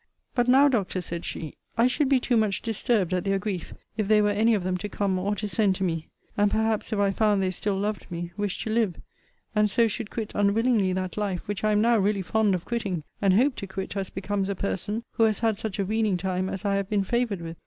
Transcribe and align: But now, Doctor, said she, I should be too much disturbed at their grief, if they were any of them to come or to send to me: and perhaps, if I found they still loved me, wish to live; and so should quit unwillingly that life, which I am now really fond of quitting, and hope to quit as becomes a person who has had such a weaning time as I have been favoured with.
But 0.33 0.47
now, 0.47 0.67
Doctor, 0.67 0.99
said 0.99 1.25
she, 1.25 1.53
I 1.77 1.85
should 1.85 2.09
be 2.09 2.19
too 2.19 2.35
much 2.35 2.63
disturbed 2.63 3.13
at 3.13 3.23
their 3.23 3.37
grief, 3.37 3.71
if 3.97 4.07
they 4.07 4.19
were 4.19 4.31
any 4.31 4.55
of 4.55 4.63
them 4.63 4.75
to 4.77 4.89
come 4.89 5.19
or 5.19 5.35
to 5.35 5.47
send 5.47 5.75
to 5.75 5.83
me: 5.83 6.07
and 6.35 6.49
perhaps, 6.49 6.91
if 6.91 6.97
I 6.97 7.11
found 7.11 7.43
they 7.43 7.51
still 7.51 7.77
loved 7.77 8.09
me, 8.09 8.31
wish 8.35 8.63
to 8.63 8.71
live; 8.71 8.95
and 9.53 9.69
so 9.69 9.87
should 9.87 10.09
quit 10.09 10.31
unwillingly 10.33 10.91
that 10.93 11.17
life, 11.17 11.47
which 11.47 11.63
I 11.63 11.71
am 11.73 11.81
now 11.81 11.99
really 11.99 12.23
fond 12.23 12.55
of 12.55 12.65
quitting, 12.65 13.03
and 13.21 13.35
hope 13.35 13.55
to 13.57 13.67
quit 13.67 13.95
as 13.95 14.09
becomes 14.09 14.49
a 14.49 14.55
person 14.55 15.03
who 15.17 15.23
has 15.25 15.41
had 15.41 15.59
such 15.59 15.77
a 15.77 15.85
weaning 15.85 16.17
time 16.17 16.49
as 16.49 16.65
I 16.65 16.77
have 16.77 16.89
been 16.89 17.03
favoured 17.03 17.41
with. 17.41 17.57